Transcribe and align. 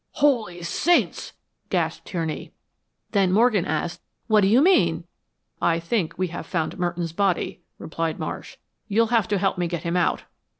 "Holy 0.13 0.63
Saints!" 0.63 1.33
gasped 1.69 2.07
Tierney. 2.07 2.51
Then 3.11 3.31
Morgan 3.31 3.65
asked, 3.65 4.01
"What 4.25 4.41
do 4.41 4.47
you 4.47 4.59
mean?" 4.59 5.03
"I 5.61 5.79
think 5.79 6.17
we've 6.17 6.35
found 6.43 6.79
Merton's 6.79 7.13
body," 7.13 7.61
replied 7.77 8.17
Marsh. 8.17 8.57
"You'll 8.87 9.11
have 9.13 9.27
to 9.27 9.37
help 9.37 9.59
me 9.59 9.67
get 9.67 9.83
him 9.83 9.95
out." 9.95 10.23